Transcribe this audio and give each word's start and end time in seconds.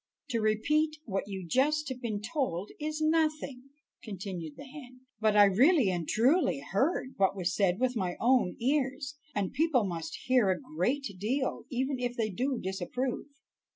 "To 0.29 0.39
repeat 0.39 0.93
just 0.93 1.01
what 1.05 1.27
you 1.27 1.47
have 1.53 2.01
been 2.01 2.21
told 2.23 2.71
is 2.79 3.01
nothing," 3.03 3.65
continued 4.03 4.55
the 4.57 4.65
hen, 4.65 5.01
"but 5.19 5.35
I 5.37 5.43
really 5.43 5.91
and 5.91 6.07
truly 6.07 6.59
heard 6.59 7.13
what 7.17 7.35
was 7.37 7.53
said 7.55 7.79
with 7.79 7.95
my 7.95 8.15
own 8.19 8.55
ears, 8.59 9.13
and 9.35 9.53
people 9.53 9.83
must 9.83 10.21
hear 10.25 10.49
a 10.49 10.59
great 10.59 11.05
deal, 11.19 11.65
even 11.69 11.99
if 11.99 12.17
they 12.17 12.31
do 12.31 12.57
disapprove. 12.59 13.27